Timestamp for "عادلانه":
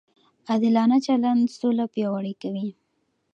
0.49-0.97